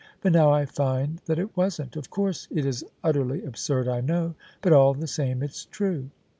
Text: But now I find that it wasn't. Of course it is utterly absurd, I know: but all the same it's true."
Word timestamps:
But 0.21 0.31
now 0.31 0.49
I 0.51 0.65
find 0.65 1.21
that 1.25 1.37
it 1.37 1.55
wasn't. 1.55 1.95
Of 1.95 2.09
course 2.09 2.47
it 2.49 2.65
is 2.65 2.83
utterly 3.03 3.45
absurd, 3.45 3.87
I 3.87 4.01
know: 4.01 4.33
but 4.63 4.73
all 4.73 4.95
the 4.95 5.05
same 5.05 5.43
it's 5.43 5.65
true." 5.65 6.09